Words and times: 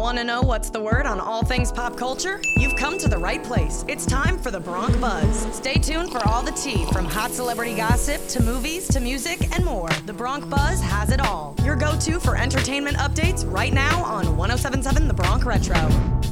Want 0.00 0.16
to 0.16 0.24
know 0.24 0.40
what's 0.40 0.70
the 0.70 0.80
word 0.80 1.04
on 1.04 1.20
all 1.20 1.44
things 1.44 1.70
pop 1.70 1.94
culture? 1.94 2.40
You've 2.56 2.74
come 2.76 2.96
to 2.96 3.06
the 3.06 3.18
right 3.18 3.44
place. 3.44 3.84
It's 3.86 4.06
time 4.06 4.38
for 4.38 4.50
the 4.50 4.58
Bronc 4.58 4.98
Buzz. 4.98 5.54
Stay 5.54 5.74
tuned 5.74 6.10
for 6.10 6.26
all 6.26 6.42
the 6.42 6.52
tea 6.52 6.86
from 6.86 7.04
hot 7.04 7.32
celebrity 7.32 7.76
gossip 7.76 8.26
to 8.28 8.42
movies 8.42 8.88
to 8.88 9.00
music 9.00 9.54
and 9.54 9.62
more. 9.62 9.90
The 10.06 10.14
Bronc 10.14 10.48
Buzz 10.48 10.80
has 10.80 11.10
it 11.10 11.20
all. 11.20 11.54
Your 11.62 11.76
go 11.76 11.98
to 11.98 12.18
for 12.18 12.34
entertainment 12.34 12.96
updates 12.96 13.44
right 13.52 13.74
now 13.74 14.02
on 14.02 14.38
1077 14.38 15.06
The 15.06 15.12
Bronc 15.12 15.44
Retro. 15.44 16.29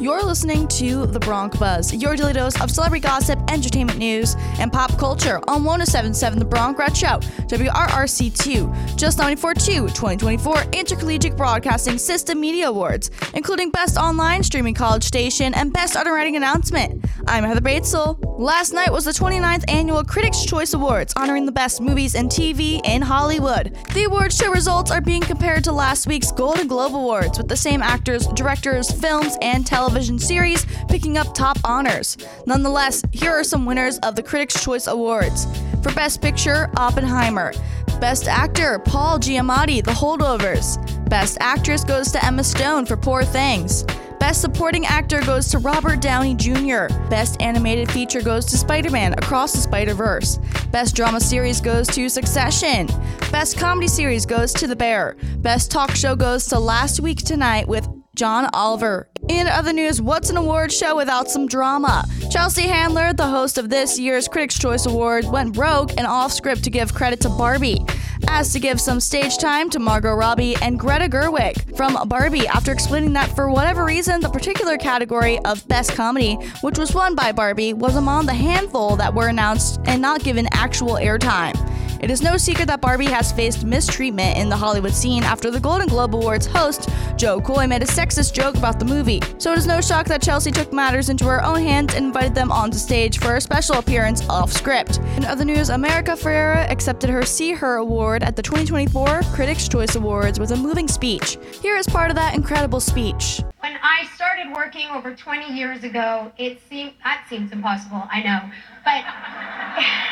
You're 0.00 0.22
listening 0.22 0.68
to 0.68 1.06
The 1.06 1.18
Bronc 1.18 1.58
Buzz, 1.58 1.92
your 1.92 2.14
daily 2.14 2.32
dose 2.32 2.60
of 2.60 2.70
celebrity 2.70 3.02
gossip, 3.02 3.40
entertainment 3.50 3.98
news, 3.98 4.36
and 4.60 4.72
pop 4.72 4.96
culture 4.96 5.38
on 5.48 5.64
1077 5.64 6.38
The 6.38 6.44
Bronx 6.44 6.68
Bronc 6.68 6.78
Retro, 6.78 7.18
WRRC2, 7.48 8.96
just 8.96 9.18
942 9.18 9.88
2024 9.88 10.64
Intercollegiate 10.72 11.36
Broadcasting 11.36 11.98
System 11.98 12.40
Media 12.40 12.68
Awards, 12.68 13.10
including 13.34 13.70
Best 13.70 13.96
Online 13.96 14.42
Streaming 14.42 14.74
College 14.74 15.02
Station 15.02 15.54
and 15.54 15.72
Best 15.72 15.96
Underwriting 15.96 16.36
Announcement. 16.36 17.04
I'm 17.30 17.44
Heather 17.44 17.60
Batezel. 17.60 18.18
Last 18.38 18.72
night 18.72 18.90
was 18.90 19.04
the 19.04 19.10
29th 19.10 19.64
Annual 19.68 20.04
Critics' 20.04 20.46
Choice 20.46 20.72
Awards, 20.72 21.12
honoring 21.14 21.44
the 21.44 21.52
best 21.52 21.78
movies 21.78 22.14
and 22.14 22.30
TV 22.30 22.80
in 22.84 23.02
Hollywood. 23.02 23.76
The 23.92 24.04
award 24.04 24.32
show 24.32 24.50
results 24.50 24.90
are 24.90 25.02
being 25.02 25.20
compared 25.20 25.62
to 25.64 25.72
last 25.72 26.06
week's 26.06 26.32
Golden 26.32 26.66
Globe 26.66 26.94
Awards, 26.94 27.36
with 27.36 27.48
the 27.48 27.56
same 27.56 27.82
actors, 27.82 28.26
directors, 28.28 28.90
films, 28.90 29.36
and 29.42 29.66
television 29.66 30.18
series 30.18 30.64
picking 30.88 31.18
up 31.18 31.34
top 31.34 31.58
honors. 31.64 32.16
Nonetheless, 32.46 33.02
here 33.12 33.32
are 33.32 33.44
some 33.44 33.66
winners 33.66 33.98
of 33.98 34.16
the 34.16 34.22
Critics' 34.22 34.64
Choice 34.64 34.86
Awards. 34.86 35.46
For 35.88 35.94
Best 35.94 36.20
Picture, 36.20 36.70
Oppenheimer. 36.76 37.54
Best 37.98 38.28
Actor, 38.28 38.80
Paul 38.80 39.18
Giamatti, 39.18 39.82
The 39.82 39.92
Holdovers. 39.92 40.76
Best 41.08 41.38
Actress 41.40 41.82
goes 41.82 42.12
to 42.12 42.22
Emma 42.22 42.44
Stone 42.44 42.84
for 42.84 42.96
Poor 42.96 43.24
Things. 43.24 43.84
Best 44.20 44.42
Supporting 44.42 44.84
Actor 44.84 45.22
goes 45.22 45.48
to 45.48 45.58
Robert 45.58 46.02
Downey 46.02 46.34
Jr. 46.34 46.88
Best 47.08 47.40
Animated 47.40 47.90
Feature 47.90 48.20
goes 48.20 48.44
to 48.46 48.58
Spider 48.58 48.90
Man 48.90 49.14
Across 49.14 49.54
the 49.54 49.60
Spider 49.60 49.94
Verse. 49.94 50.38
Best 50.72 50.94
Drama 50.94 51.20
Series 51.20 51.60
goes 51.60 51.86
to 51.88 52.10
Succession. 52.10 52.88
Best 53.32 53.58
Comedy 53.58 53.88
Series 53.88 54.26
goes 54.26 54.52
to 54.54 54.66
The 54.66 54.76
Bear. 54.76 55.16
Best 55.38 55.70
Talk 55.70 55.92
Show 55.92 56.14
goes 56.14 56.46
to 56.48 56.58
Last 56.58 57.00
Week 57.00 57.18
Tonight 57.18 57.66
with 57.66 57.88
John 58.14 58.50
Oliver. 58.52 59.08
In 59.28 59.46
other 59.46 59.74
news, 59.74 60.00
what's 60.00 60.30
an 60.30 60.38
award 60.38 60.72
show 60.72 60.96
without 60.96 61.30
some 61.30 61.46
drama? 61.46 62.06
Chelsea 62.30 62.62
Handler, 62.62 63.12
the 63.12 63.26
host 63.26 63.58
of 63.58 63.68
this 63.68 63.98
year's 63.98 64.26
Critics' 64.26 64.58
Choice 64.58 64.86
Award, 64.86 65.26
went 65.26 65.52
broke 65.52 65.90
and 65.98 66.06
off 66.06 66.32
script 66.32 66.64
to 66.64 66.70
give 66.70 66.94
credit 66.94 67.20
to 67.20 67.28
Barbie 67.28 67.84
as 68.26 68.52
to 68.52 68.58
give 68.58 68.80
some 68.80 69.00
stage 69.00 69.36
time 69.36 69.68
to 69.70 69.78
Margot 69.78 70.14
Robbie 70.14 70.56
and 70.62 70.78
Greta 70.78 71.08
Gerwig 71.08 71.76
from 71.76 72.08
Barbie 72.08 72.46
after 72.46 72.72
explaining 72.72 73.12
that 73.12 73.34
for 73.34 73.50
whatever 73.50 73.84
reason, 73.84 74.20
the 74.20 74.30
particular 74.30 74.78
category 74.78 75.38
of 75.40 75.66
Best 75.68 75.92
Comedy, 75.92 76.34
which 76.62 76.78
was 76.78 76.94
won 76.94 77.14
by 77.14 77.30
Barbie, 77.30 77.74
was 77.74 77.96
among 77.96 78.26
the 78.26 78.34
handful 78.34 78.96
that 78.96 79.14
were 79.14 79.28
announced 79.28 79.78
and 79.84 80.00
not 80.00 80.24
given 80.24 80.48
actual 80.52 80.94
airtime. 80.94 81.54
It 82.00 82.12
is 82.12 82.22
no 82.22 82.36
secret 82.36 82.66
that 82.68 82.80
Barbie 82.80 83.06
has 83.06 83.32
faced 83.32 83.64
mistreatment 83.64 84.38
in 84.38 84.48
the 84.48 84.56
Hollywood 84.56 84.92
scene 84.92 85.24
after 85.24 85.50
the 85.50 85.58
Golden 85.58 85.88
Globe 85.88 86.14
Awards 86.14 86.46
host, 86.46 86.88
Jo 87.16 87.40
Koy, 87.40 87.66
made 87.66 87.82
a 87.82 87.86
sexist 87.86 88.32
joke 88.32 88.56
about 88.56 88.78
the 88.78 88.84
movie. 88.84 89.20
So 89.38 89.52
it 89.52 89.58
is 89.58 89.66
no 89.66 89.80
shock 89.80 90.06
that 90.06 90.22
Chelsea 90.22 90.52
took 90.52 90.72
matters 90.72 91.08
into 91.08 91.24
her 91.24 91.44
own 91.44 91.60
hands 91.60 91.94
and 91.94 92.06
invited 92.06 92.36
them 92.36 92.52
onto 92.52 92.78
stage 92.78 93.18
for 93.18 93.34
a 93.34 93.40
special 93.40 93.78
appearance 93.78 94.26
off 94.28 94.52
script. 94.52 94.98
In 95.16 95.24
other 95.24 95.44
news, 95.44 95.70
America 95.70 96.12
Ferrera 96.12 96.70
accepted 96.70 97.10
her 97.10 97.22
SeeHer 97.22 97.80
Award 97.80 98.22
at 98.22 98.36
the 98.36 98.42
2024 98.42 99.22
Critics' 99.34 99.66
Choice 99.66 99.96
Awards 99.96 100.38
with 100.38 100.52
a 100.52 100.56
moving 100.56 100.86
speech. 100.86 101.36
Here 101.60 101.76
is 101.76 101.86
part 101.86 102.10
of 102.10 102.16
that 102.16 102.36
incredible 102.36 102.80
speech. 102.80 103.42
When 103.58 103.76
I 103.82 104.06
started 104.14 104.52
working 104.54 104.86
over 104.88 105.14
20 105.14 105.52
years 105.52 105.82
ago, 105.82 106.30
it 106.38 106.60
seemed 106.68 106.92
that 107.02 107.26
seems 107.28 107.50
impossible, 107.50 108.04
I 108.08 108.22
know, 108.22 108.50
but 108.84 109.04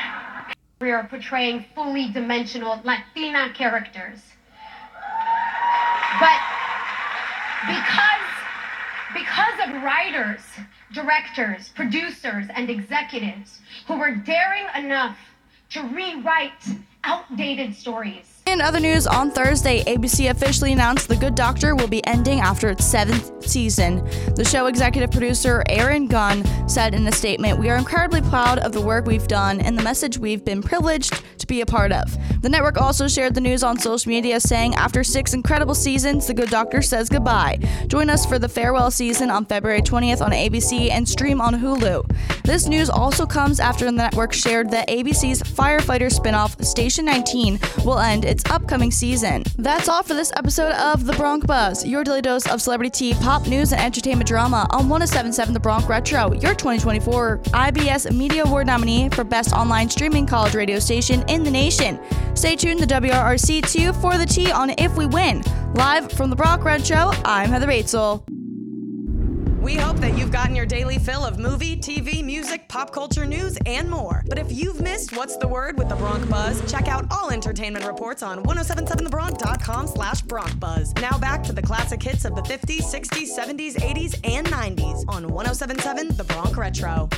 we 0.81 0.91
are 0.91 1.06
portraying 1.06 1.64
fully 1.75 2.10
dimensional 2.10 2.81
Latina 2.84 3.50
characters. 3.54 4.20
But 6.20 6.41
because 7.66 8.06
because 9.14 9.69
of 9.69 9.82
writers, 9.82 10.41
directors, 10.92 11.70
producers, 11.70 12.47
and 12.54 12.69
executives 12.69 13.60
who 13.87 13.98
were 13.98 14.14
daring 14.14 14.66
enough 14.76 15.16
to 15.70 15.82
rewrite 15.82 16.53
outdated 17.04 17.75
stories 17.75 18.35
in 18.46 18.60
other 18.60 18.80
news, 18.80 19.06
on 19.06 19.30
Thursday, 19.30 19.82
ABC 19.84 20.30
officially 20.30 20.72
announced 20.72 21.08
The 21.08 21.16
Good 21.16 21.34
Doctor 21.34 21.74
will 21.74 21.88
be 21.88 22.04
ending 22.06 22.40
after 22.40 22.70
its 22.70 22.84
seventh 22.84 23.44
season. 23.46 24.04
The 24.34 24.44
show 24.44 24.66
executive 24.66 25.10
producer 25.10 25.64
Aaron 25.68 26.06
Gunn 26.06 26.44
said 26.68 26.94
in 26.94 27.06
a 27.06 27.12
statement, 27.12 27.58
We 27.58 27.68
are 27.70 27.76
incredibly 27.76 28.22
proud 28.22 28.60
of 28.60 28.72
the 28.72 28.80
work 28.80 29.04
we've 29.04 29.26
done 29.26 29.60
and 29.60 29.76
the 29.76 29.82
message 29.82 30.18
we've 30.18 30.44
been 30.44 30.62
privileged 30.62 31.22
to 31.46 31.54
be 31.54 31.60
a 31.60 31.66
part 31.66 31.92
of. 31.92 32.16
The 32.42 32.48
network 32.48 32.80
also 32.80 33.08
shared 33.08 33.34
the 33.34 33.40
news 33.40 33.62
on 33.62 33.78
social 33.78 34.08
media, 34.10 34.40
saying, 34.40 34.74
After 34.74 35.02
six 35.02 35.34
incredible 35.34 35.74
seasons, 35.74 36.26
The 36.26 36.34
Good 36.34 36.50
Doctor 36.50 36.82
says 36.82 37.08
goodbye. 37.08 37.58
Join 37.86 38.10
us 38.10 38.26
for 38.26 38.38
the 38.38 38.48
farewell 38.48 38.90
season 38.90 39.30
on 39.30 39.46
February 39.46 39.82
20th 39.82 40.20
on 40.20 40.32
ABC 40.32 40.90
and 40.90 41.08
stream 41.08 41.40
on 41.40 41.54
Hulu. 41.54 42.04
This 42.42 42.66
news 42.66 42.90
also 42.90 43.26
comes 43.26 43.58
after 43.58 43.84
the 43.84 43.92
network 43.92 44.32
shared 44.32 44.70
that 44.70 44.88
ABC's 44.88 45.42
firefighter 45.42 46.12
spinoff, 46.12 46.64
Station 46.64 47.04
19, 47.04 47.58
will 47.84 47.98
end 47.98 48.24
its 48.24 48.44
upcoming 48.50 48.90
season. 48.90 49.42
That's 49.56 49.88
all 49.88 50.02
for 50.02 50.14
this 50.14 50.32
episode 50.36 50.72
of 50.72 51.06
The 51.06 51.12
Bronc 51.14 51.46
Buzz, 51.46 51.84
your 51.84 52.04
daily 52.04 52.22
dose 52.22 52.46
of 52.46 52.62
celebrity 52.62 52.90
tea, 52.90 53.14
pop 53.14 53.46
news, 53.46 53.72
and 53.72 53.80
entertainment 53.80 54.28
drama 54.28 54.66
on 54.70 54.88
1077 54.88 55.54
The 55.54 55.60
Bronc 55.60 55.88
Retro, 55.88 56.32
your 56.34 56.54
2024 56.54 57.38
IBS 57.38 58.16
Media 58.16 58.44
Award 58.44 58.66
nominee 58.66 59.08
for 59.08 59.24
Best 59.24 59.52
Online 59.52 59.88
Streaming 59.90 60.26
College 60.26 60.54
Radio 60.54 60.78
Station 60.78 61.24
in 61.28 61.35
the 61.44 61.50
nation. 61.50 61.98
Stay 62.34 62.56
tuned 62.56 62.80
to 62.80 62.86
WRRC2 62.86 64.00
for 64.00 64.19
the 64.19 64.26
tea 64.26 64.50
on 64.50 64.70
If 64.78 64.97
We 64.97 65.06
Win. 65.06 65.42
Live 65.74 66.12
from 66.12 66.30
The 66.30 66.36
Bronc 66.36 66.64
Retro, 66.64 67.12
I'm 67.24 67.50
Heather 67.50 67.66
Batezel. 67.66 68.24
We 69.66 69.75
hope 69.75 69.96
that 69.96 70.16
you've 70.16 70.30
gotten 70.30 70.54
your 70.54 70.64
daily 70.64 70.96
fill 70.96 71.25
of 71.25 71.41
movie, 71.41 71.76
TV, 71.76 72.25
music, 72.25 72.69
pop 72.69 72.92
culture 72.92 73.26
news, 73.26 73.58
and 73.66 73.91
more. 73.91 74.22
But 74.28 74.38
if 74.38 74.52
you've 74.52 74.80
missed 74.80 75.16
What's 75.16 75.36
the 75.38 75.48
Word 75.48 75.76
with 75.76 75.88
the 75.88 75.96
Bronc 75.96 76.30
Buzz, 76.30 76.70
check 76.70 76.86
out 76.86 77.04
all 77.10 77.32
entertainment 77.32 77.84
reports 77.84 78.22
on 78.22 78.44
1077thebronc.com 78.44 79.88
slash 79.88 80.22
Bronc 80.22 80.60
Buzz. 80.60 80.94
Now 81.02 81.19
back 81.19 81.42
to 81.42 81.52
the 81.52 81.62
classic 81.62 82.00
hits 82.00 82.25
of 82.25 82.36
the 82.36 82.42
50s, 82.42 82.82
60s, 82.82 83.36
70s, 83.36 83.75
80s, 83.75 84.20
and 84.22 84.46
90s 84.46 85.04
on 85.08 85.26
1077 85.26 86.16
The 86.16 86.22
Bronc 86.22 86.56
Retro. 86.56 87.08